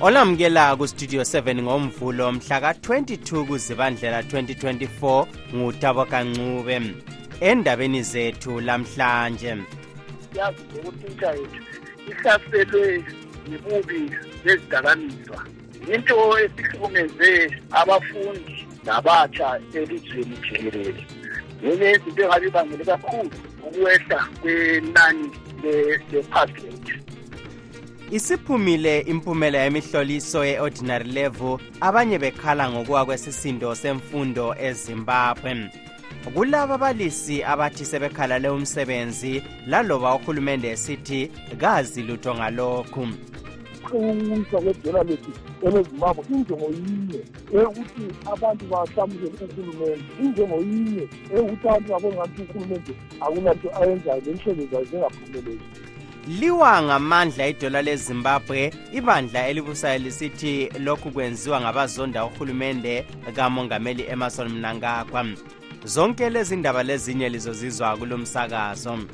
[0.00, 6.80] olamukela kustudio 7 ngomvulo mhla ka-22 kuzibandlela 2024 ngutabo kancube
[7.40, 9.52] endabeni zethu lamhlanje
[10.34, 11.60] yazi ukuthi intsha yethu
[12.10, 12.86] ihlaselwe
[13.50, 14.00] yibubi
[14.44, 15.38] bezidakamizwa
[15.94, 17.30] into esihlukumeze
[17.80, 19.48] abafundi nabatsha
[19.78, 21.04] elizweni jikelele
[21.62, 25.28] yenye izinto engabe ibangele kakhulu ukwehla kwenani
[25.62, 26.94] le-pass rate
[28.10, 31.54] isiphumile impumela yemihloliso ye-ordinary level
[31.88, 35.52] abanye bekhala ngokuwa kwesisindo semfundo ezimbabwe
[36.34, 39.32] kulaba balisi abathi sebekhalale umsebenzi
[39.70, 41.20] laloba uhulumende esithi
[41.62, 43.04] kazi lutho ngalokhu
[43.84, 45.30] ukuqinisa kwedela lethu
[45.66, 47.20] elezimbabwe injongo yinye
[47.54, 52.92] eyokuthi abantu bahlamukele uhulumende injongo yinye eyokuthi abantu babongathi uhulumende
[53.24, 55.62] akunanto ayenzayo le msebenzi ayo zingaphumeleli
[56.28, 63.02] liwa ngamandla idola lezimbabwe ibandla elibusayo lisithi lokhu kwenziwa ngabazonda uhulumende
[63.36, 65.26] kamongameli emerson mnangagwa
[65.84, 69.06] zonke lezi ndaba lezinye lizozizwa kulo msakazo so.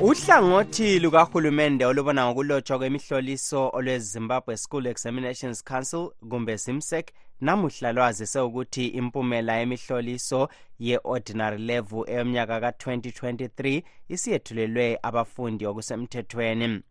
[0.00, 7.08] uhlangothi lukahulumende olubona ngokulotshwa kwemihloliso olwezimbabwe school examinations council kumbe simsec
[7.40, 10.48] namuhla lwazise ukuthi impumela yemihloliso
[10.80, 16.82] ye-ordinary level eyomnyaka ka-2023 isiyethulelwe abafundi okusemthethweni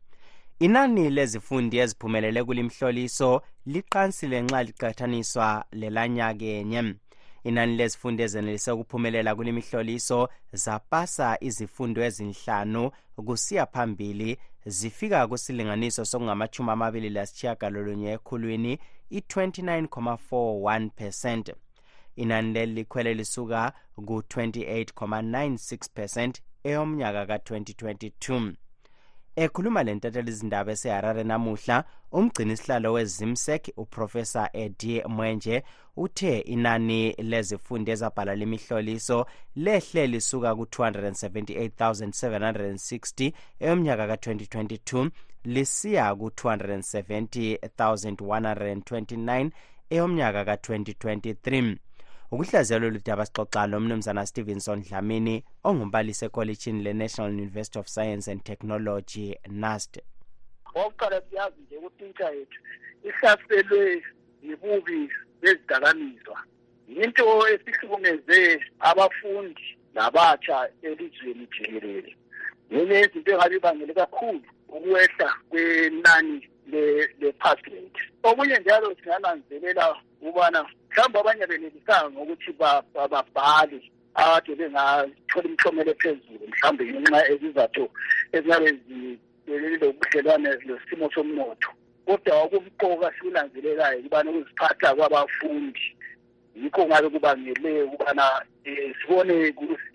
[0.59, 5.47] inani lezifundi eziphumelele kulimhloliso liqansile nxa liqathaniswa
[5.79, 6.81] lelanyaka enye
[7.45, 10.19] inani lezifundo ezenelise ukuphumelela kulemihloliso
[10.53, 12.91] zapasa izifundo ezinhlanu
[13.27, 18.79] kusiya phambili zifika kusilinganiso sokungamashumi amabili lasitshiyagalolunye ekhulwini
[19.17, 21.53] i-29,41 percent
[22.15, 28.55] inani leli likhwele lisuka ku-28,96 percent eyomnyaka ka-2022
[29.43, 31.77] ekhuluma lentatheli izindaba eseharare namuhla
[32.19, 35.57] umgcini sihlalo wezimsec uprofesa edi mwenje
[36.05, 36.99] uthe inani
[37.31, 39.17] lezifundo ezabhala lemihloliso
[39.65, 41.29] lehle lisuka ku-278
[41.67, 44.91] 760 eyomnyaka ka-2022
[45.55, 49.49] lisiya ku-270 129
[49.93, 51.49] eyomnyaka ka-2023
[52.35, 60.01] ukuhlaziyelo ludaba sixoxa nomnumzana stevenson dlamini ongumbalisi ekolejini le-national university of science and technology nast
[60.65, 62.59] okokuqala siyazi nje ukuthi intsha yethu
[63.03, 64.03] ihlaselwe
[64.43, 65.09] yibubi
[65.41, 66.37] bezidakamizwa
[66.87, 72.17] yinto esihlukumeze abafundi labatsha elizweni jikelele
[72.69, 76.49] yenye izinto engabe ibangele kakhulu ukwehla kwenani
[77.19, 83.79] le-pass rate okunye njalo singananzelela ukubana mhlawumbe abanye benelisanga ngokuthi babhali
[84.15, 87.83] akade bengathola imiklomelo ephezulu mhlawumbe ngenxa ezizathu
[88.35, 88.69] ezingabe
[89.83, 91.71] lobudlelwane losimo somnotho
[92.05, 95.85] kodwa okumqoka sikunanzelelayo kubana ukuziphatha kwabafundi
[96.59, 98.25] yikho ngabe kubangele ukubana
[98.67, 99.35] um sibone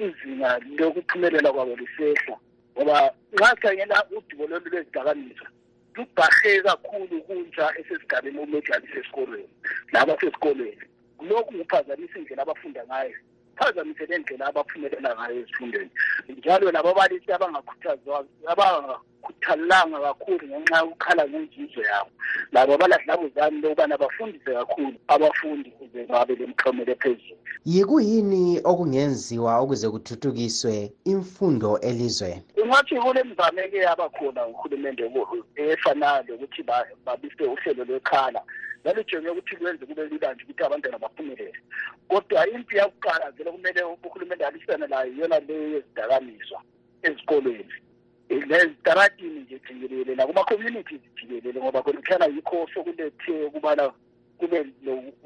[0.04, 2.36] izinga lokuphumelela kwabo lisehla
[2.76, 2.96] ngoba
[3.34, 5.48] nxa sikhangela udubo lolu lwezidakamizwa
[5.96, 9.52] lubhahe kakhulu kuntsha esesigabeni omejanisesikolweni
[9.92, 10.86] labasesikolweni
[11.28, 13.14] lokhu ngiphazamisa indlela abafunda ngayo
[13.58, 15.90] phazamise le ndlela abaphumelela ngayo ezifundweni
[16.36, 22.10] njalo lababalisi abangakhuthalanga kakhulu ngenxa yokukhala ngenzuzo yabo
[22.54, 27.38] labo abalahilabuzane lokubana bafundise kakhulu abafundi ukuze babe lemiklomelo ephezulu
[27.72, 30.74] yikuyini okungenziwa ukuze kuthuthukiswe
[31.12, 35.02] imfundo elizweni ungathi kule mzamo-ke yabakhona uhulumende
[35.72, 36.60] efana lokuthi
[37.04, 38.42] babise uhlelo lwekhala
[38.84, 41.52] lalujengwe ukuthi kwenze kube lula nje ukuthi abantwana baphumelele
[42.08, 46.62] kodwa impi yakuqala vele kumele uhulumende alisane layo iyona leyo yezidakamizwa
[47.02, 47.74] ezikolweni
[48.46, 53.90] nezitaradini nje jikelele nakuma-communities jikelele ngoba khonaphela yikho sokulethe ukubana
[54.38, 54.64] kube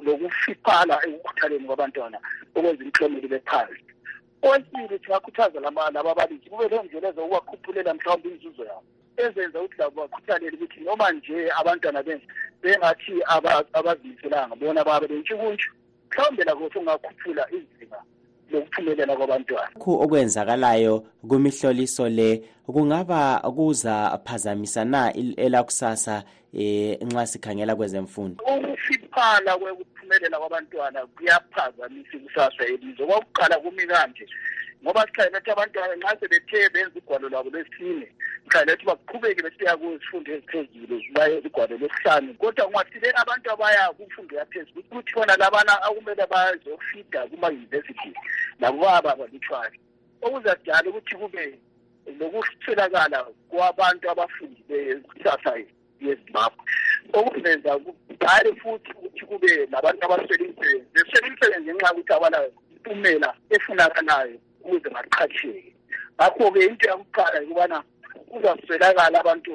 [0.02, 2.18] lokufiphala ekukhuthaleni kwabantwana
[2.54, 3.86] okwenza imiklomelo bephansi
[4.42, 8.84] okwesibili singakhuthaza laba balisi kube leyo ndlela ezokubakhuphulela mhlawumbe inzuzo yabo
[9.16, 12.26] ezenza ukuthi labo bakhuthalele ukuthi noma nje abantwana benze
[12.64, 13.14] bengathi
[13.76, 15.70] abaziyiselanga bona babe lentshukuntshu
[16.08, 17.98] mhlawumbe lakho sokungakhuphula izinga
[18.52, 20.94] lokuphumelela kwabantwana khu okwenzakalayo
[21.28, 22.28] kwimihloliso le
[22.66, 23.94] kungaba kuza
[24.24, 26.24] phazamisa na elakusasa
[26.58, 34.26] eh nxa sikhangela kwezemfundo ukufiphala kwekuphumelela kwabantwana kuyaphazamisa ikusasa elizwe kwakuqala kumi kanje
[34.84, 38.06] ngoba sikhangele ukuthi abantwana nxa sebethe benza ugwalo lwabo lwesine
[38.44, 44.78] sikhangele ukuthi baqhubeke besiya kuzifundo eziphezulu zibaye igwalo lwesihlanu kodwa kungathile abantu abaya kumfundo yaphezulu
[44.82, 48.10] ukuthi bona labana akumele bazofida kuma-yunivesithi
[48.60, 49.78] labo babalutshwane
[50.24, 51.44] okuzadala ukuthi kube
[52.18, 55.50] nokuswelakala kwabantu abafundileyo kusasa
[56.04, 56.60] yezimbabwe
[57.18, 57.70] okuzenza
[58.06, 64.88] kudale futhi ukuthi kube nabantu abaswela imisebenzi beswela imisebenzi ngenxa yokuthi abanayo impumela efunakalayo ukuze
[64.88, 65.74] baqhatheki
[66.18, 67.78] ngakho-ke into yakuqala yokubana
[68.30, 69.52] kuzaswelakala abantu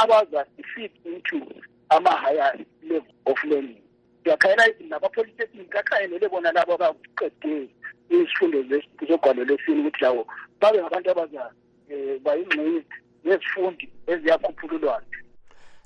[0.00, 1.38] abaza-defeat into
[1.94, 2.52] ama-higher
[2.88, 3.80] level of learning
[4.24, 7.52] siyakhayela nabapolice station kakhayelele bona labo abaqede
[8.12, 8.58] izifundo
[9.08, 10.22] zogwalo lesini ukuthi labo
[10.60, 11.42] babe ngabantu abaza
[11.90, 12.82] um bayingxenye
[13.24, 15.06] yezifundi eziyakhuphululwayo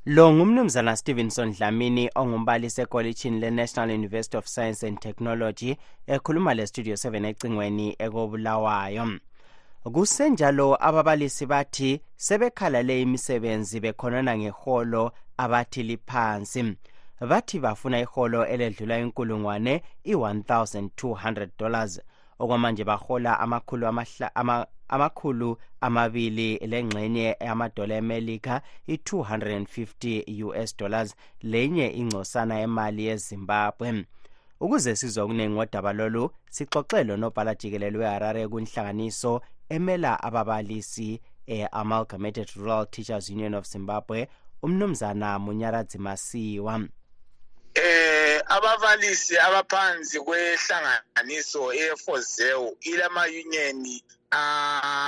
[0.07, 7.25] lo ngumnumzana stevenson dlamini ongumbalisi ekolitshini le-national university of science and technology ekhuluma le-studio 7
[7.27, 9.19] ecingweni ekobulawayo
[9.93, 16.77] kusenjalo ababalisi bathi sebekhalale imisebenzi bekhonana ngeholo abathi liphansi
[17.29, 22.01] bathi bafuna iholo eledlula inkulungwane i-1200 dollars
[22.39, 23.87] okwamanje bahola amakhulu
[24.95, 25.49] amakhulu
[25.87, 28.55] amabili lengxenye yamadola emelika
[28.87, 30.23] i-250
[30.63, 31.11] us dollars
[31.53, 33.91] lenye ingcosana yemali yezimbabwe
[34.61, 36.25] ukuze sizwe okuningi ngodaba lolu
[36.57, 41.09] sixoxelo nobhala jikelelo weharare kwinhlanganiso emela ababalisi
[41.57, 44.21] e-amalgamated rural teachers union of zimbabwe
[44.63, 46.75] umnumzana munyaradzi masiwa
[47.75, 53.79] eh ababalisi abaphansi kwehlanganiso efozew ilama union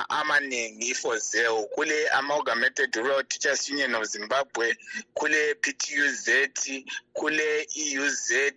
[0.08, 4.76] amaningi i-forzeo kule amalgamated rural teachers union of zimbabwe
[5.14, 6.52] kule p t u z
[7.12, 8.54] kule e u z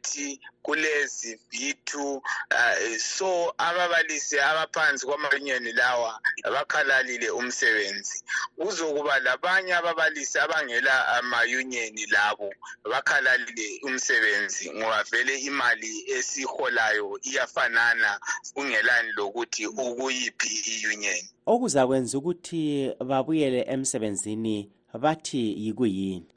[0.61, 8.23] kule zivitu uh, so ababalisi abaphansi kwama-union lawa bakhalalile umsebenzi
[8.57, 12.53] kuzokuba labanye ababalisi abangela uh, ama-union labo
[12.91, 18.19] bakhalalile umsebenzi ngoba vele imali esiholayo iyafanana
[18.53, 21.19] kungelani lokuthi ukuyiphi i-union
[21.53, 22.61] okuzakwenza ukuthi
[23.09, 24.57] babuyele emsebenzini
[25.03, 26.27] bathi yikuyini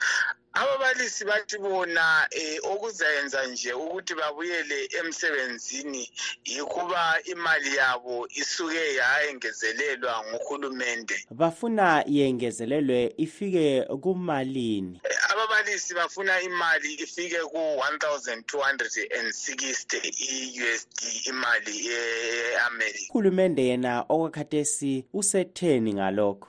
[0.55, 6.03] ababalisi bathi bona um okuzayenza nje ukuthi babuyele emsebenzini
[6.45, 7.03] yikuba
[7.33, 13.65] imali yabo isuke yayengezelelwa nguhulumende bafuna yengezelelwe ifike
[14.03, 15.01] kumalini
[15.33, 20.01] ababalisi bafuna imali ifike ku-1260
[20.39, 20.99] i-usd
[21.33, 26.49] imali e-amerika uhulumende yena okwakhathesi usetheni ngalokho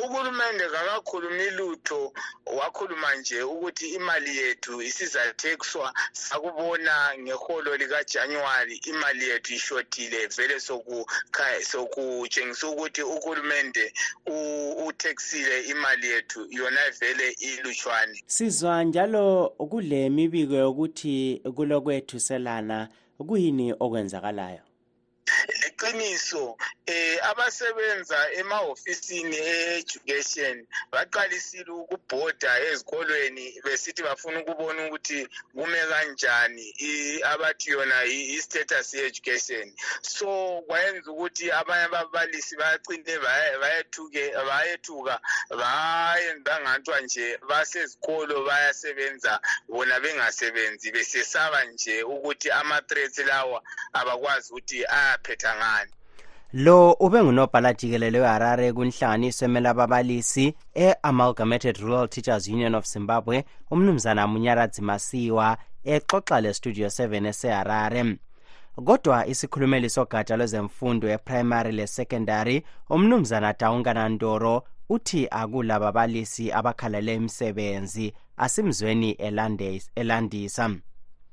[0.00, 2.12] uhulumende kakakhulumi lutho
[2.46, 10.60] wakhuluma nje ukuthi imali yethu isizathekiswa sakubona ngeholo likajanuwari imali yethu ishotile vele
[11.62, 13.92] sokutshengisa ukuthi uhulumende
[14.86, 22.88] uthekisile imali yethu yona vele ilutshwane sizwa njalo kule mibiko yokuthi kulokwethuselana
[23.28, 24.60] kuyini okwenzakalayo
[25.80, 26.46] iqiniso
[26.92, 35.20] eh abasebenza emahofisini e-education baqalisile ukubhoda ezikolweni besithi bafuna ukubona ukuthi
[35.54, 36.66] kume kanjani
[37.32, 39.66] abathi yona i-status ye-education
[40.12, 40.30] so
[40.66, 43.14] kwayenza ukuthi abanye ababalisi bacine
[43.62, 45.14] bayethuke bayethuka
[45.60, 55.50] bayenza ngantwa nje basezikolo bayasebenza bona bengasebenzi besesaba nje ukuthi ama-threats lawa abakwazi ukuthi ayaphetha
[55.56, 55.90] ngabo kancane
[56.52, 64.82] lo ube ngunobhala jikelele weharare kwinhlanganiso emelababalisi e-amalgamated rural teachers union of zimbabwe umnumzana munyaradzi
[64.82, 68.02] masiwa exoxa lestudio 7 eseharare
[68.86, 74.62] kodwa isikhulumeli sogatsha lwezemfundo eprimary lesecondary umnumzana taungana ntoro
[74.94, 79.10] uthi akula babalisi abakhalele imisebenzi asimzweni
[79.90, 80.68] elandisa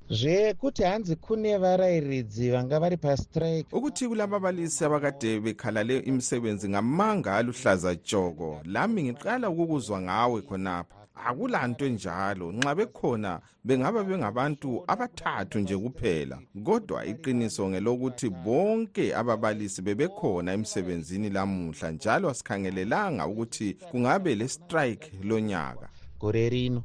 [0.10, 8.60] zvekuti hanzi kune varayiridzi vanga vari pastrike ukuthi kulababalisi abakade bekhalale imisebenzi ngamanga aluhlaza tshoko
[8.66, 10.96] lami ngiqala ukukuzwa ngawe khonapha
[11.26, 19.82] akula nto enjalo nxa bekhona bengaba bengabantu abathathu nje kuphela kodwa iqiniso ngelokuthi bonke ababalisi
[19.82, 26.84] bebekhona emsebenzini lamuhla njalo asikhangelelanga ukuthi kungabe le strike lonyaka gore rino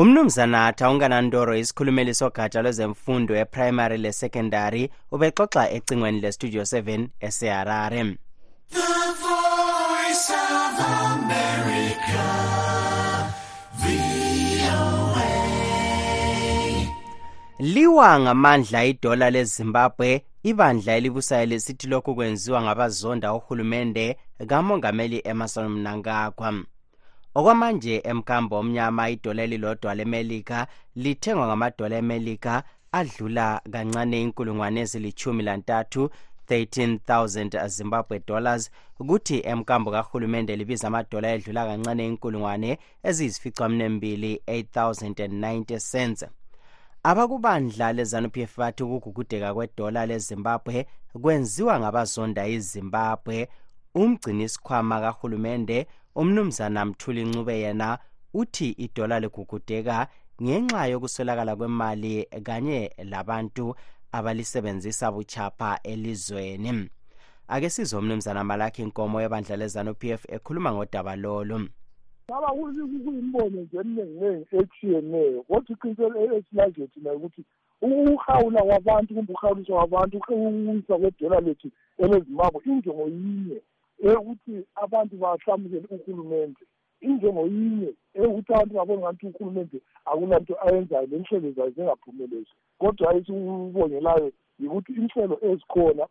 [0.00, 4.84] umnumzana taunga nandoro isikhulumeli sogatsha lwezemfundo eprimary lesecondary
[5.14, 8.02] ubexoxa ecingweni lestudio 7 eseharare
[17.72, 20.08] liwa ngamandla idola lezimbabwe
[20.50, 24.04] ibandla elibusayo lisithi lokhu kwenziwa ngabazonda uhulumende
[24.50, 26.48] kamongameli emerson mnangagwa
[27.36, 30.66] okwamanje emkambo omnyama idola elilodwa lemelika
[31.02, 32.62] lithengwa ngamadola emelika
[32.98, 36.02] adlula kancane inkulungwane ezilithumi lantathu
[36.48, 46.24] 13,000 Zimbabwe dollars kuthi emkambo kahulumende libiza amadola edlula kancane inkulungwane eziyisificamnembili 8090 cents
[47.02, 50.86] abakubandla lezanup-f bathi ukugugudeka kwedola lezimbabwe
[51.22, 53.48] kwenziwa ngabazonda izimbabwe
[53.94, 57.88] umgcinisikhwama kahulumende umnumzana mthuli ncube yena
[58.40, 59.98] uthi idola ligugudeka
[60.42, 62.12] ngenxa yokuswelakala kwemali
[62.46, 62.80] kanye
[63.12, 63.66] labantu
[64.16, 66.72] abalisebenzisa buchapha elizweni
[67.54, 71.58] ake sizwe umnumzana malakhi inkomo yebandla lezanup f ekhuluma ngodaba lolu
[72.30, 76.04] ngaba kuyimbono nje emininginingi etshiyeneyo kodwa iqiniso
[76.36, 77.42] esilaziyo thina ukuthi
[77.86, 81.68] ukuhawula kwabantu kumbe ukuhawuliswa kwabantu ukuwiswa kwedola lethu
[82.02, 83.58] elezimabo injongo yinye
[84.02, 86.62] eyokuthi abantu bahlamukele uhulumende
[87.08, 89.78] injongo yinye eyokuthi abantu babone ngathi uhulumende
[90.10, 94.28] akunanto ayenzayo nenhlelo zayo zingaphumelezi kodwa esikubongelayo
[94.60, 96.04] yikuthi inhlelo ezikhona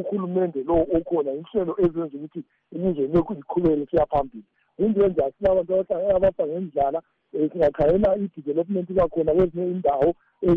[0.00, 2.40] uhulumende lo okhona inhlelo ezenza ukuthi
[2.74, 4.46] ilizwe lokhu liqhubekele siya phambili
[4.76, 5.70] kungenza sinabantu
[6.16, 6.98] abafa ngendlala
[7.32, 10.10] um eh, singakhangela i-development kakhona kwezinye indawo
[10.42, 10.52] eh,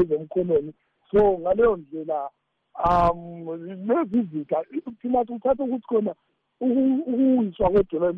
[0.00, 0.72] ezemkhonweni
[1.10, 2.18] so ngaleyo ndlela
[2.84, 3.46] um
[3.86, 4.62] lezi zinga
[5.02, 6.12] thina kuthatha ukuthi khona
[6.60, 8.12] ukuwiswa kwedola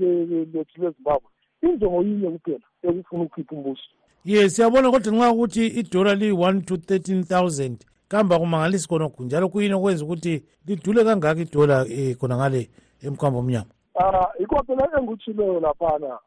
[0.52, 1.28] lethu lezimbabwe
[1.62, 3.86] injongo yinye kuphela ekufuna ukukhipha umbuso
[4.24, 9.74] ye siyabona kodwa nxa ukuthi idola liyi-one to thirteen thousand kambe akumangalisi khonokhu njalo kuyini
[9.78, 12.70] okwenza ukuthi lidule kangaka idola um eh, khonangale
[13.02, 16.18] emkhwambo omnyama ah, um yikho phela engikutshileyo laphana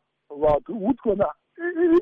[0.44, 1.28] bathu ukuthi khona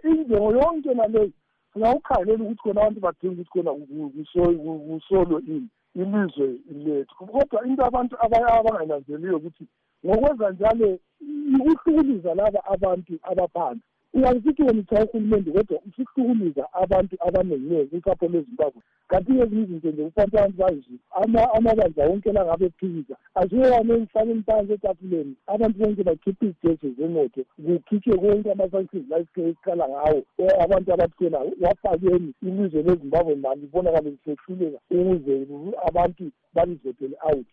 [0.06, 1.34] injongo yonke naleyi
[1.74, 4.54] singawukhangelela ukuthi khona abantu badinga ukuthi khona
[4.98, 6.48] kusolwe ini ilizwe
[6.86, 9.64] lethu kodwa into abantu abangananzeliyo ukuthi
[10.06, 10.90] ngokwenza njalo
[11.70, 19.62] ukuhlukuliza laba abantu abaphansi uyalifithi womtha uhulumende kodwa usuhlukumeza abantu abaninginingi usapho lwezimbabwe kanti-ke ezinye
[19.74, 21.00] izinto nje kufanele abantu bazi
[21.58, 28.48] amabandla wonke langabe ephikisa asiwewaneni faneni phansi etafuleni abantu bonke bakhiphe izijeso zemoto kukhitshwe konke
[28.54, 30.20] ama-sanctions lasiqala ngawo
[30.64, 35.34] abantu abathelayo wafakeni ilizwe lezimbabwe mali libonakale lisehluleka ukuze
[35.88, 36.24] abantu
[36.56, 37.46] balizethele out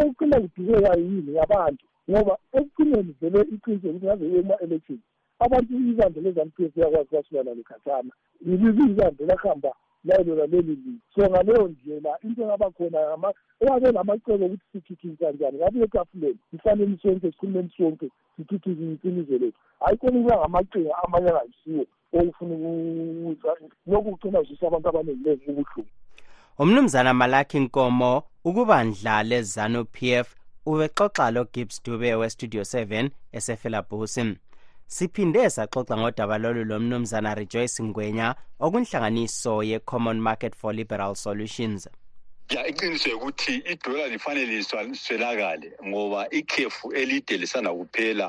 [0.00, 5.00] okuqina kudikeka yini ngabantu ngoba ekucineni vele iqiniso ukuthi ngaze uma-election
[5.40, 9.72] abantu ibandla le-zanu p f liyakwazi kwasilwana lekhathana lilibi ibandla elahamba
[10.04, 12.98] layelwela leli lizwe so ngaleyo ndlela into engaba khona
[13.60, 18.06] owabe namacebo okuthi sithuthukisa njani ngabe etafuleni sifanele sonke sikhulumeni sonke
[18.36, 21.84] sithuthukise ilizwe lethu hhayi khona ukuba ngamacinga amanye angayisiwo
[22.18, 22.54] okufuna
[23.32, 23.56] ukuza
[23.86, 25.88] lokhu kugcina zisa abantu abaningi lezi ubuhlungu
[26.58, 30.34] umnumzana malaki nkomo ukubandla lezanu p f
[30.66, 34.24] ubexoxa logibbs dube westudio 7 esefelabhusi
[34.94, 38.28] siphinde saxoxa ngodaba lolu lomnumzana rejoyce ngwenya
[38.64, 41.80] okunhlanganiso ye-common market for liberal solutions
[42.52, 48.26] ja iqiniswe ukuthi idola lifanele liswelakale ngoba ikhefu elide lisanda kuphela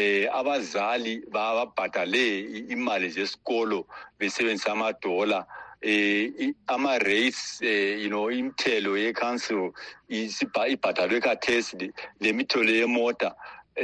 [0.00, 2.26] eh abazali bababhadale
[2.74, 3.78] imali zesikolo
[4.18, 5.38] besebenzisa amadola
[5.82, 9.62] eh ama rates eh you know imthelo ye council
[10.08, 13.28] isibha ibhadalwe kathesi lemithelo yemota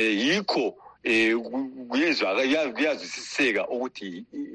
[0.01, 0.67] eh yikho
[1.09, 1.33] Eh,
[1.89, 4.11] kuyazwisiseka ukuthi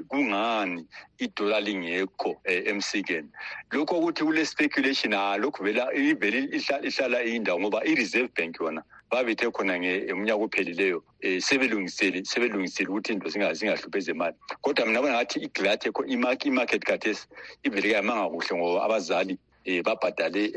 [0.10, 0.86] kungani
[1.26, 3.28] idola lingekho um emsikeni
[3.74, 5.82] lokho ukuthi kule-speculation ha lokhu vele
[6.84, 13.28] ihlala indawo ngoba i-reserve bank yona babethe khona ngemnyaka ophelileyo um sebelungisele sebelungisele ukuthi into
[13.34, 17.24] zingahluphe zemali kodwa mina bona ngathi i-glatekho i-market kathesi
[17.66, 19.36] ivele kayamanga kuhle ngoba abazali
[19.68, 20.52] um babhadale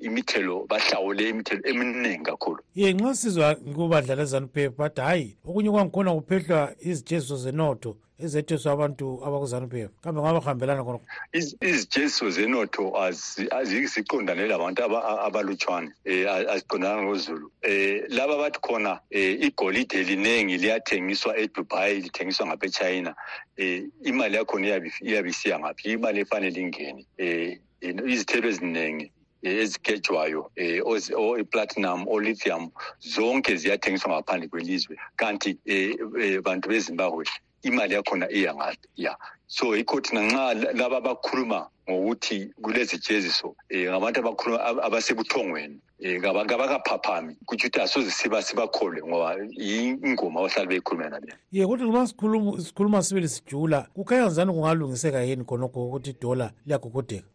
[0.00, 6.14] um imithelo bahlawule imithelo eminingi kakhulu ye nxa sizwa kubandla lezanupef bathi hhayi okunye kwangikhona
[6.18, 10.98] kuphehlwa izijeziso zenotho ezetheswa abantu abakuzanupef kambe ngaba hambelana khona
[11.32, 14.80] izijeziso zenotho eh, aziqondane labantu
[15.26, 22.66] abalutshwane um aziqondana ngozulu um laba bathi khona um igolide liningi liyathengiswa edubayi lithengiswa ngapha
[22.68, 23.12] echayina
[23.58, 24.64] um imali yakhona
[25.08, 30.40] iyabe isiya ngaphi imali efanele ingene um izithebe eziningi eh, ezigejwayo
[30.86, 32.70] um eh, i-platinum olithium
[33.00, 37.24] zonke ziyathengiswa ngaphandle kwelizwe kanti um bantu bezimbabwe
[37.62, 44.20] imali yakhona iya ngabi ya so yikho thina nxa laba abakhuluma ngokuthi kulezijeziso um ngabantu
[44.20, 51.64] abakhuluma abasebuthongweni um kabakaphaphami kutho ukuthi asoze siba sibakholwe ngoba yingoma ohlale beyikhuluma nale ye
[51.66, 57.26] kodwa noma sikhuluma sibili sijula kukhanya nzani kungalungiseka yini khonokho ukuthi idola liyagugudeka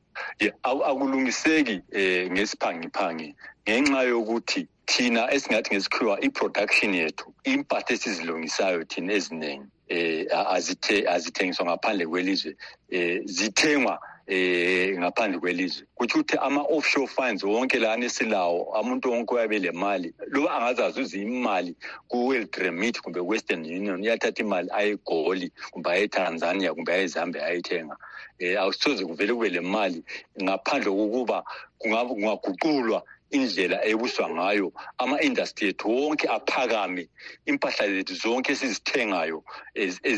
[0.90, 3.30] akulungiseki eh ngesiphangi-phangi
[3.68, 12.52] ngenxa yokuthi thina esingathi ngesikhiwa i-production yethu impahla esizilungisayo thina eziningi eh azithengiswa ngaphandle kwelizwe
[12.98, 13.96] eh zithengwa
[14.28, 19.72] eh ngaphandle kwelizwe kuthi ukuthi ama offshore funds wonke lana esilawo umuntu wonke uyabe le
[19.72, 21.72] mali loba angazazuza imali
[22.10, 27.96] ku World Remit kumbe Western Union iyathatha imali ayigoli kumbe ayeTanzania kumbe ayeZambia ayithenga
[28.42, 30.00] eh awusoze kuvele kube le mali
[30.44, 31.38] ngaphandle kokuba
[31.78, 33.00] kungaguqulwa
[33.32, 37.08] indlela ebuswa ngayo ama-industry ethu wonke aphakame
[37.46, 39.44] impahla zethu zonke esizithengayo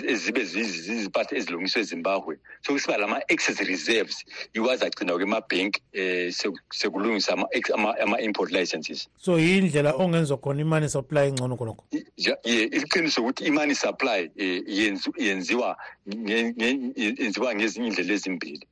[0.08, 4.18] ezibe zizimpahla ezilungiswe ezimbabwe sokusiba lama-access reserves
[4.54, 7.38] yiwo azagcina-ke emabhenk eh, um sekulungisa
[8.04, 11.84] ama-import licenses so yindlela ongenzwa khona imoney supply engcono khonokho
[12.44, 15.78] ye iqiniso ukuthi i-money supply um yenziwa
[16.96, 18.68] yenziwa ngezinye indlela ezimbili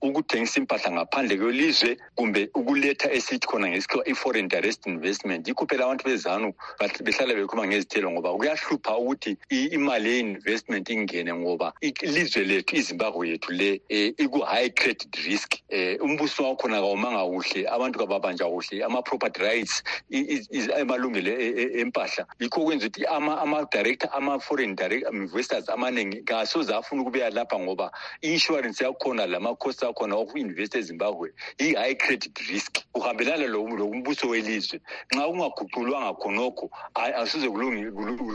[0.00, 5.84] um ukuthengisa impahla ngaphandle kwelizwe kumbe ukuletha esithi khona ngesikhiwa i-foreign direct investment yikho phela
[5.84, 6.54] abantu bezanu
[7.02, 9.30] behlala bekhuma ngezithelo ngoba kuyahlupha ukuthi
[9.76, 16.44] imali ye-investment ingene ngoba ilizwe lethu izimbago yethu le um iku-high credit risk um umbuso
[16.48, 19.82] wakhona kawumanga kuhle abantu kababanjwa kuhle ama-property rights
[20.80, 24.76] amalungelo e-, e-, empahla yikho kwenza ukuthi ama-director ama-foreign
[25.12, 27.90] investors amaningi kasoze afuna ukubeya lapha ngoba
[28.22, 34.80] i-insurance yakhona lama-cost akhona oku-investa ezimbabwe i-high credit risk kuhambelana lombuso welizwe
[35.14, 37.48] nxa kungaguqulwanga khonokho asize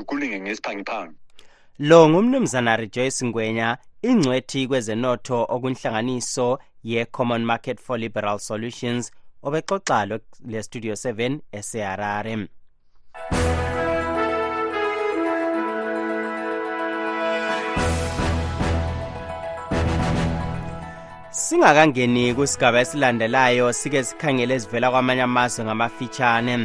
[0.07, 1.15] kulinge ngesiphangiphangi
[1.79, 3.69] lo ngumnumzana rejoice ngwenya
[4.09, 9.11] ingcwethi kwezenotho okunhlanganiso ye-common market for liberal solutions
[9.43, 10.19] obexoxa
[10.51, 12.47] lestudio 7 eseharare
[21.39, 26.55] singakangeni kwisigaba esilandelayo sike sikhangele ezivela kwamanye amazwe ngamafitshane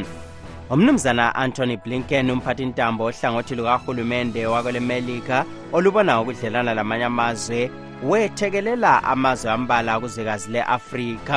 [0.73, 5.39] umnumzana anthony blinken umphathintambo ohlangothi lukahulumende wakwele melika
[5.77, 7.61] olubona ngokudlelana lamanye amazwe
[8.09, 11.37] wethekelela amazwe ambala kuzwekazi le-afrika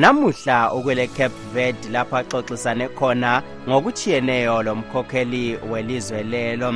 [0.00, 3.32] namuhla ukwele cape verde lapho axoxisane khona
[3.68, 6.70] ngokutshiyeneyo lomkhokheli welizwe lelo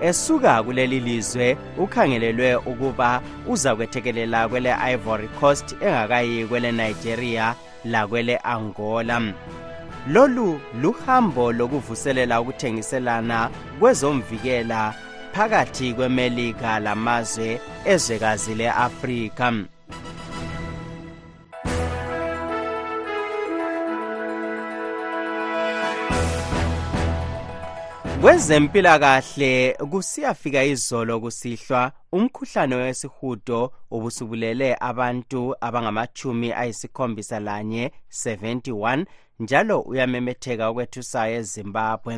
[0.00, 7.54] esuka kuleli lizwe ukhangelelwe ukuba uza kwethekelela kwele Ivory Coast engakayi kwele Nigeria
[7.84, 9.22] lakwele Angola
[10.12, 14.94] lolu luhambo lokuvuselela ukuthengiselana kwezomvikela
[15.32, 19.52] phakathi kwemelika lamazwe ezwekazi le-afrika
[28.20, 39.06] kwezempilakahle kusiyafika izolo kusihlwa umkhuhlane wesihudo ubusubulele abantu abangamachumi ayisikhombisa lanye 71
[39.44, 42.14] njalo uyamemetheka okwethusayo ezimbabwe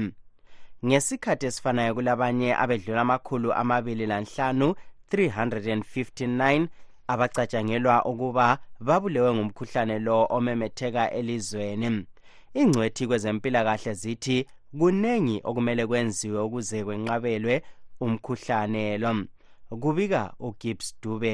[0.86, 4.74] ngesikhathi esifanayo kulabanye abedlula amakhulu amabili lanhlanu
[5.12, 6.66] 359
[7.12, 8.46] abacatshangelwa ukuba
[8.86, 11.88] babulewe ngumkhuhlane lo omemetheka elizweni
[12.60, 14.38] ingcwethi kwezempilakahle zithi
[14.80, 17.54] kunengi okumele kwenziwe ukuze kwenqabelwe
[18.04, 19.10] umkhuhlane lo
[19.82, 21.32] kubika ugibbs dube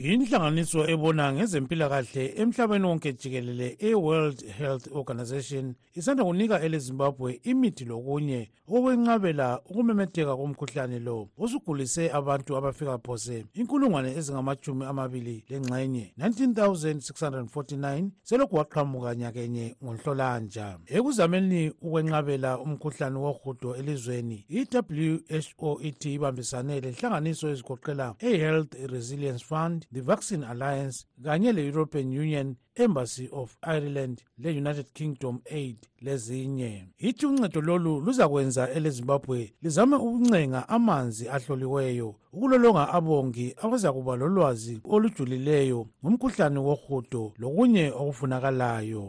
[0.00, 9.60] inhlanganiso ebona ngezempilakahle emhlabeni wonke jikelele i-world health organization isanda kunika elezimbabwe imithi lokunye okwenqabela
[9.70, 19.76] ukumemetheka komkhuhlane lo osugulise abantu abafika phose inkulungwane ezingamachumi amabili lengxenye 19649 selokhu waqhamuka nyakenye
[19.84, 29.86] ngonhlolanja ekuzameni ukwenqabela umkhuhlane wohudo elizweni i-who ithi e ibambisane lenhlanganiso ezigoqela i-health resilience fund
[29.92, 37.60] the Vaccine Alliance kanye le-European Union Embassy of Ireland le-United Kingdom Aid lezinye yithi uncedo
[37.60, 46.58] lolu luza kwenza elezimbabwe lizame ukuncenga amanzi ahloliweyo ukulolonga abongi abaza kuba lolwazi olujulileyo ngomkhuhlane
[46.66, 49.02] wohudo lokunye okufunakalayo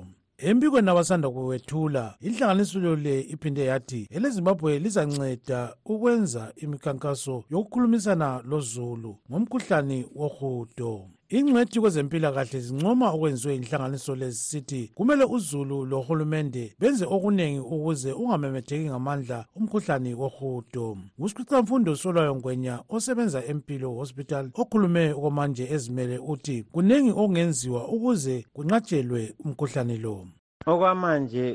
[0.50, 5.60] embikweni abasanda kuwethula inhlanganiso le iphinde yathi elezimbabwe lizanceda
[5.92, 10.92] ukwenza imikhankaso yokukhulumisana lozulu ngomkhuhlane wohudo
[11.38, 19.40] ingcwethi kwezempilakahle zincoma okwenziwe inhlanganiso lezi sithi kumele uzulu lohulumende benze okuningi ukuze ungamemetheki ngamandla
[19.56, 20.86] umkhuhlane wohudo
[21.18, 29.96] ngusikhwisamfundo solwayo ngwenya osebenza empilo hospital okhulume okwamanje ezimele uthi kuningi okungenziwa ukuze kunqatshelwe umkhuhlane
[30.04, 30.16] lo
[30.72, 31.46] okwamanje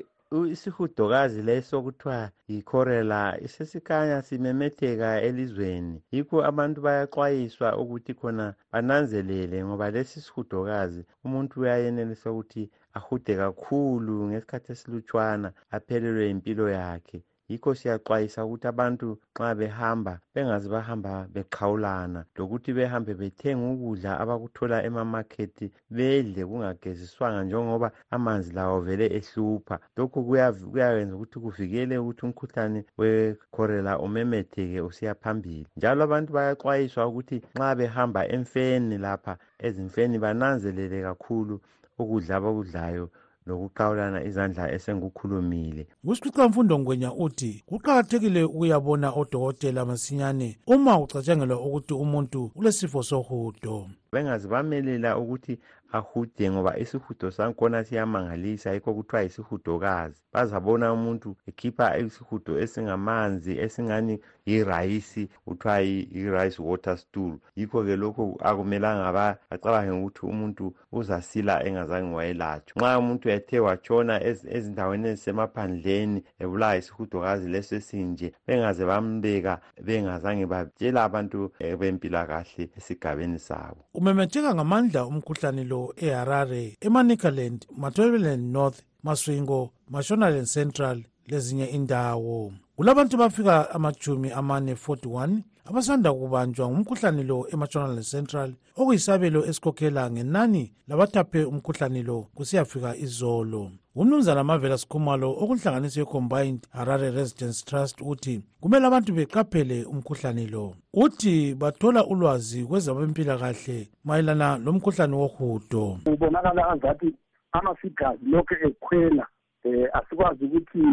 [0.55, 2.19] isihudokazi leso kuthiwa
[2.53, 3.21] yikholela
[3.55, 12.63] sesikanya simemetheka elizweni yikho abantu bayaxwayiswa ukuthi khona bananzelele ngoba lesi sihudokazi umuntu uyayenelisa ukuthi
[12.99, 17.19] ahude kakhulu ngesikhathi esilutshwana aphelelwe impilo yakhe
[17.53, 25.67] yikho siyaxwayisa ukuthi abantu nxa behamba bengaze bahamba beqhawulana lokuthi behambe bethenga ukudla abakuthola emamakhethi
[25.97, 34.79] bedle kungageziswanga njengoba amanzi lawo vele ehlupha lokhu kuyayenza ukuthi kuvikele ukuthi umkhuhlane wekhorela umemetheke
[34.89, 39.33] usiya phambili njalo abantu bayaxwayiswa ukuthi nxa behamba emfeni lapha
[39.67, 41.55] ezimfeni bananzelele kakhulu
[42.01, 43.07] ukudla abakudlayo
[43.51, 52.41] lokuqawulana izandla esengukhulumile kusixhixa mfundo ngwenya uthi kuqakathekile ukuyabona odokotela masinyane uma ucatshangelwa ukuthi umuntu
[52.59, 53.75] ulesifo sohudo
[54.13, 55.59] bengazibamelela ukuthi
[55.93, 64.15] ahude ngoba isihudo sankhona siyamangalisa yikho kuthiwa yisihudokazi bazabona umuntu ekhipha isihudo esingamanzi esingani
[64.51, 65.79] yirayisi kuthiwa
[66.15, 69.09] yi-rice water stool yikho-ke lokhu akumelanga
[69.51, 70.67] bacabange ukuthi umuntu
[70.99, 74.15] uzasila engazange wayelatshwa nxa umuntu ethe watshona
[74.57, 79.55] ezindaweni ezisemaphandleni ebulawa isihudokazi leso esinje bengaze bambeka
[79.87, 88.79] bengazange batshela abantu eh, bempilakahle esigabeni sabo umemetheka ngamandla umkhuhlane lo eharare emanikaland mathwebeland north
[89.07, 89.61] maswingo
[89.93, 90.99] mashonaland central
[91.31, 92.37] lezinye indawo
[92.77, 101.41] kulabantu bafika amajumi amane 41 abasanda kubanjwa ngumkhuhlane lo emashonal central okuyisabelo esikhokhela ngenani labathaphe
[101.45, 103.63] umkhuhlane lo kusiyafika izolo
[104.01, 111.55] umnumzana amavela sikhumalo okunhlanganiso ye-combined harare residence trust uthi kumele abantu beqaphele umkhuhlane lo uthi
[111.55, 117.09] bathola ulwazi kwezabempilakahle mayelana lomkhuhlane wohudo ubonakala angathi
[117.57, 119.25] ama-figures lokhu ekhwela
[119.65, 120.85] um asikwazi ukuthi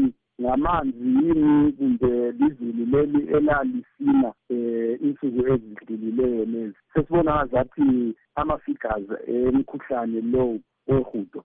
[0.42, 7.84] ngamanzi yini kumbe lizulu leli elalisina um eh, insuku ezidlulileyo lezi sesibona ngazathi
[8.42, 11.44] amafigazi emkhuhlane lowu wohudo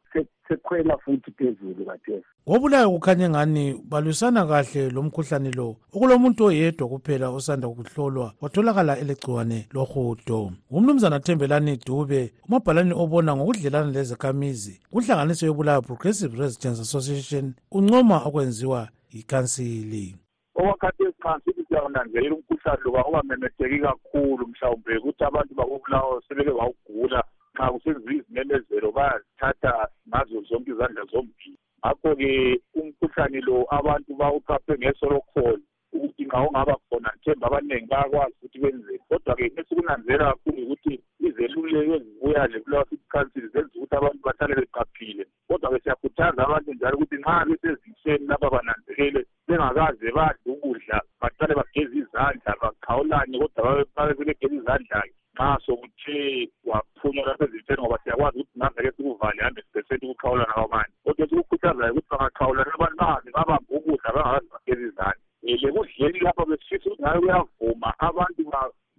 [0.49, 7.31] sekhwela futhi phezulu kathesi ngobulayo kukhanya ngani balwisana kahle lo mkhuhlane lo okulomuntu oyedwa kuphela
[7.31, 16.37] osanda kuhlolwa watholakala elegciwane lohudo ngumnumzana thembelani dube umabhalane obona ngokudlelana lezikhamizi kunhlanganiso yobulayo progressive
[16.43, 20.17] residence association uncoma okwenziwa yikhansili
[20.59, 27.25] okwakhathesi khansili siyakunanzelela umkhuhlane lo kwakubamemetheki kakhulu mhlawumbe ukuthi abantu bakobulawo sebeke bawugula
[27.59, 29.73] xa kusezizimemezelo bayazithatha
[30.09, 32.33] ngazo zonke izandla zombili ngakho-ke
[32.79, 39.45] umkhuhlane lo abantu bawuqaphe ngesolokhona ukuthi nxa ongaba khona themba abaningi bayakwazi ukuthi kwenzeni kodwa-ke
[39.61, 40.95] esikunanzela kakhulu ukuthi
[41.27, 47.35] izeluleko ezibuya le-blafit council zenza ukuthi abantu bahlale beqaphile kodwa-ke siyakhuthaza abantu njalo ukuthi nxa
[47.49, 56.49] besezihleni lapha bananzelele bengakaze badle ukudla baqale bageze izandla baqhawulane kodwa babe sebegeze izandla-ke masokuthe
[56.65, 61.93] kwaphunywa lapha ezitheni ngoba siyakwazi ukuthi namza ke sikuvale hundred percent ukuxhawulana kwabanye kodwa sikukhuthazayo
[61.93, 67.03] ukuthi bangaxhawulana abantu babi babambe ukudla bangakazi bakhela izane ele eh, kudleni lapha besifisa ukuthi
[67.05, 68.43] hayi kuyavuma abantu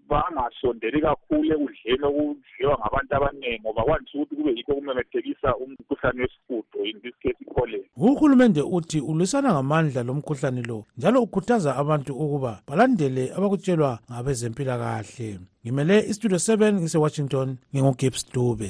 [0.09, 7.01] bangasondeli kakhulu ekudleni okudliwa ngabantu abaningi ngoba kwandisa ukuthi kube yikho okumemethekisa umkhuhlane wesifudo in
[7.03, 13.31] this case ikholela uhulumende uthi ulwisana ngamandla lo mkhuhlane lo njalo ukhuthaza abantu ukuba balandele
[13.37, 18.69] abakutshelwa ngabezempilakahle ngimele istudio 7 ngise-washington ngingugibs dube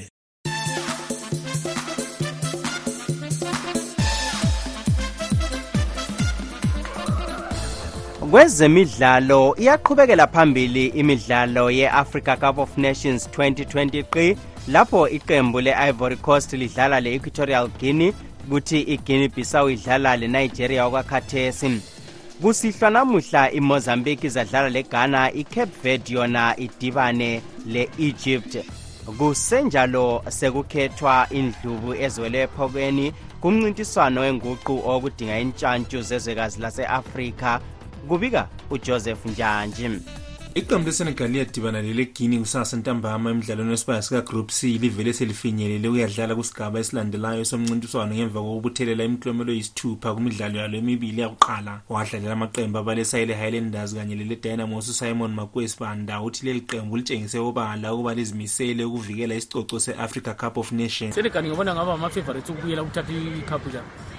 [8.31, 14.35] kwezemidlalo iyaqhubekela phambili imidlalo ye-africa cup of nations 2023
[14.75, 18.11] lapho iqembu le-ivory coast lidlala le-equatorial guinea
[18.49, 21.71] kuthi iguinea bissau idlala le-nigeria okwakhathesi
[22.41, 28.57] kusihlwa namuhla imozambique izadlala leghana icape verde yona idibane le-egypt
[29.19, 30.07] kusenjalo
[30.39, 33.05] sekukhethwa indlubu ezwele ephokweni
[33.41, 37.49] kumncintiswano wenguqu owokudinga intshantshu zezwekazi lase-afrika
[38.07, 38.41] kubika
[38.75, 39.85] ujoseph njanji
[40.55, 47.45] iqembu lesenegal liyadibana lelegini kusasa ntambama emdlalweni wesibaya sikagroup c livele selifinyelele ukuyadlala kusigaba esilandelayo
[47.45, 54.89] somncintiswano ngemva kokubuthelela imiklomelo yisithupha kumidlalo yalo emibili yakuqala wadlalela amaqembu abalesaile highlanders kanye dynamos
[54.89, 55.37] usimon
[55.79, 61.43] banda uthi leli qembu litshengise obala ukuba lizimisele ukuvikela isicoco se-africa cup of nation senegal
[61.45, 62.09] ngibona ngaba ama
[62.49, 63.61] ukubuyela ukuthatha icup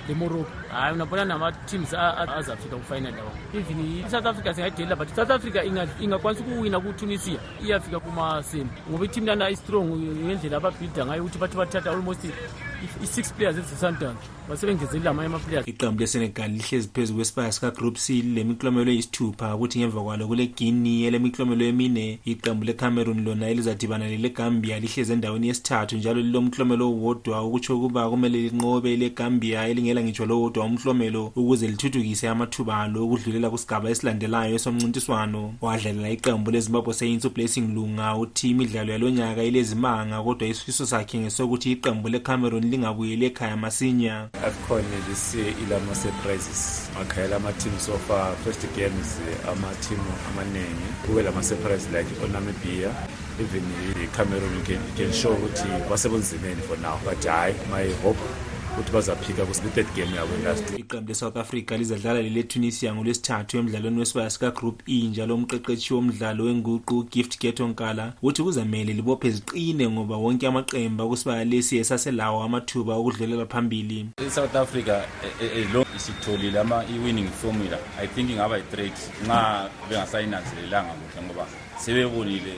[0.09, 6.20] lemorocco hayi unabona nama-teams azafika kufinal yabo even i-south africa singayidelela but south africa inga
[6.21, 9.87] akakwanisi kuwina kutunisia iyafika kumasemu ngoba itimu yanaistrong
[10.25, 12.21] ngendlela ababhilda ngayo ukuthi bathi bathatha almost
[14.49, 20.27] basebenzisile amanye amaplayers iqembu lesenegal lihlezi phezu kwesibaya sikagroup c miklomelo eyisithupha kuthi ngemva kwalo
[20.29, 20.51] kule
[21.07, 27.77] ele miklomelo emine iqembu lecameroon lona elizadibana gambia lihlezi endaweni yesithathu njalo mklomelo owodwa ukutsho
[27.79, 34.55] ukuba kumele linqobe gambia elingela ngitsho lowodwa umklomelo ukuze lithuthukise amathuba lo okudlulela kusigaba esilandelayo
[34.57, 41.73] esomncintiswano wadlalela iqembu lezimbabwe saints ublessing lunga uthi imidlalo yalonyaka ilezimanga kodwa isifiso sakhe ngesokuthi
[41.73, 49.19] iqembu lecameroon lingabuyeli ekhaya masinya afcon lisiye eh, ilama surprises makhayela ama-team sofa first games
[49.31, 52.91] eh, amathimu amaningi kube lama-surprise like onamibia
[53.43, 53.63] even
[54.05, 54.59] icameroon
[54.97, 58.23] can, show ukuthi basebunzimeni for now but hayi my hope
[58.73, 63.99] ukuthi bazaphika kusithe game yabo last week iqembu leSouth Africa lizadlala lele Tunisia ngolwesithathu emdlalweni
[63.99, 69.89] wesibaya sika group E njalo umqeqeqeshi womdlalo wenguqu Gift Ghetto Nkala uthi kuzamele libophe ziqine
[69.89, 75.69] ngoba wonke amaqembu kusibaya lesi esaselawo amathuba okudlulela phambili South Africa as e-, e-, e-,
[75.73, 78.91] long as itholile ama winning formula i think ingaba i3
[79.25, 80.93] nga bengasayinazelelanga
[81.25, 81.45] ngoba
[81.81, 82.55] sebebonile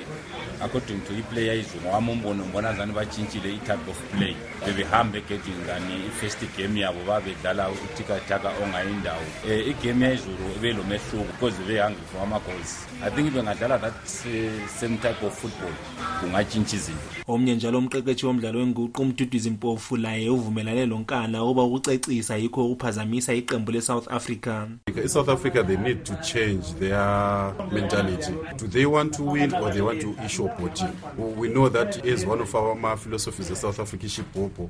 [0.62, 5.94] according to iplayer izungu wami umbono ngibona ngani batshintshile i-type of play bebehamba egedini kani
[5.94, 13.32] i-first game yabo babedlala utikataka ongayindawo um igame yayizulu ebelomehluko because bebe-hungry ama-goals i think
[13.32, 13.94] bengadlala that
[14.34, 15.72] eh, same type of football
[16.20, 22.64] kungatshintsha izinto omnye njalo umqeqeshi womdlalo wenguqu umduduzi mpofu laye uvumelane lonkana ukuba ukucecisa yikho
[22.64, 24.66] ukuphazamisa iqembu le-south africa
[25.04, 29.80] i-south africa they need to change their mentality do they want to win or they
[29.80, 31.16] want to issue Opoti.
[31.36, 34.68] We know that is one of our philosophies, the South African Shipopo,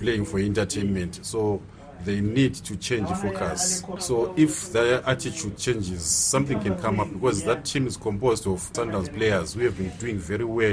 [0.00, 1.20] playing for entertainment.
[1.24, 1.62] So
[2.04, 3.82] they need to change focus.
[4.00, 8.58] So if their attitude changes, something can come up because that team is composed of
[8.72, 10.72] Sundowns players We have been doing very well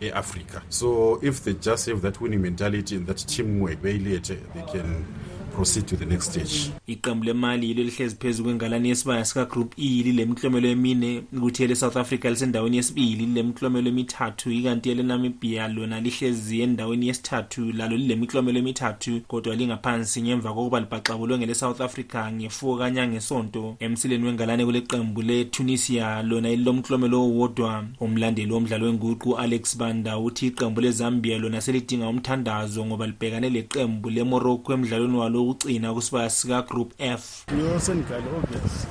[0.00, 0.62] in Africa.
[0.68, 5.06] So if they just have that winning mentality and that teamwork, way they can
[5.58, 10.68] proceed to the next stage iqembu lemali yilo lihlezi phezulu kwengalane yesibaya sikagroup e lilemklomelo
[10.68, 17.08] emine kuthi ele south africa lisendaweni yesibili lilemklomelo emithathu ikanti ele namibia lona lihlezi endaweni
[17.08, 23.76] yesithathu lalo lilemklomelo emithathu kodwa lingaphansi ngemva kokuba libhaxabulwe ngele south africa nge-4 kanyanga esonto
[23.80, 31.38] emsileni wengalane kuleqembu le-tunisia lona elilomklomelo owodwa umlandeli womdlalo wenguqu alex banda uthi iqembu lezambia
[31.38, 38.36] lona selidinga umthandazo ngoba libhekane leqembu lemorocco emdlalweni walo ugcina kusibaya sika group F yosengalo
[38.38, 38.86] obvious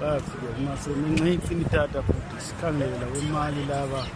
[0.00, 4.06] bafike kumaseminxifi nithatha futhi sikhangelela kwemali laba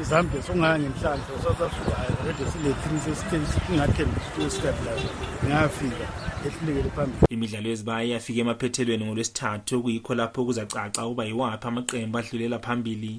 [0.00, 5.08] izambia songanye mhlanje south africa already sile-three sesiteni singathembisitabilize
[5.46, 6.06] ngafika
[6.46, 13.12] ehlulekele phambili imidlalo yezibaya iyafika emaphethelweni ngolwesithathu okuyikho lapho kuzacaca ukuba yiwaphi amaqembu adlulela phambili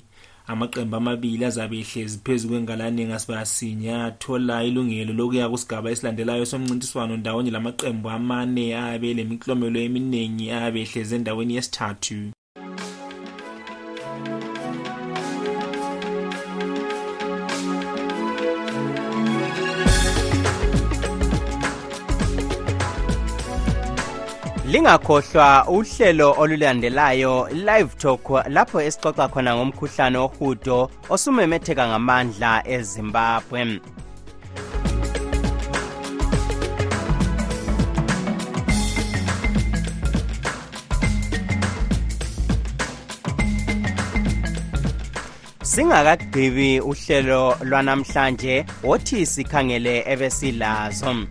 [0.51, 7.51] amaqembu amabili azabe ehlezi phezu kwengalane ngasiba sinye athola ilungelo lokuya kusigaba esilandelayo somncintiswano ndawonye
[7.55, 12.19] lamaqembu amane ayabe elemiklomelo eminingi ayabe ehlezi endaweni yesithathu
[24.73, 30.77] lingakhohlwa uhlelo olulandelayo live talk lapho esixoxa khona ngomkhuhlane wohudo
[31.13, 33.79] osumemetheka ngamandla ezimbabwe
[45.71, 51.25] singakagqibi uhlelo lwanamhlanje wothi sikhangele ebesilazo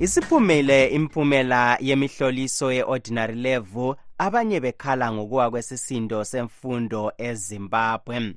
[0.00, 8.34] isiphumile imphumela yemihloliso ye-ordinary level abanye bekhala ngokuwa kwesisindo semfundo ezimbabwe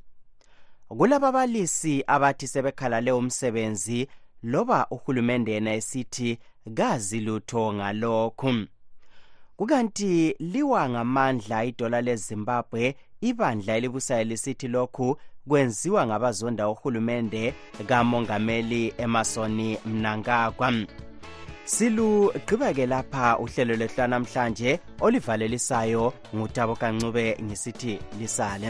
[0.88, 4.08] kulaba balisi abathi sebekhalale umsebenzi
[4.44, 6.38] loba uhulumende yena esithi
[6.74, 8.54] kazi lutho ngalokhu
[9.58, 15.18] kukanti liwa ngamandla idola lezimbabwe ibandla elibusayo lisithi lokhu
[15.48, 17.54] kwenziwa ngabazonda uhulumende
[17.88, 20.74] kamongameli emasoni mnangagwa
[21.68, 26.04] silu gqibe ke lapha uhlelo lwehla namhlanje olivalelisayo
[26.36, 28.70] ngutabo kancube ngisithi lisale